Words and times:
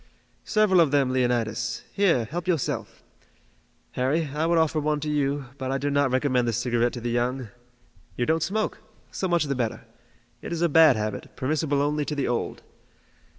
"Several 0.45 0.81
of 0.81 0.89
them, 0.89 1.11
Leonidas. 1.11 1.83
Here, 1.93 2.25
help 2.25 2.47
yourself. 2.47 3.03
Harry, 3.91 4.29
I 4.33 4.47
would 4.47 4.57
offer 4.57 4.79
one 4.79 4.99
to 5.01 5.09
you, 5.11 5.45
but 5.59 5.71
I 5.71 5.77
do 5.77 5.91
not 5.91 6.09
recommend 6.09 6.47
the 6.47 6.53
cigarette 6.53 6.91
to 6.93 7.01
the 7.01 7.11
young. 7.11 7.49
You 8.17 8.25
don't 8.25 8.41
smoke! 8.41 8.79
So 9.11 9.27
much 9.27 9.43
the 9.43 9.53
better. 9.53 9.85
It's 10.41 10.61
a 10.61 10.69
bad 10.69 10.95
habit, 10.95 11.35
permissible 11.35 11.83
only 11.83 12.03
to 12.05 12.15
the 12.15 12.27
old. 12.27 12.63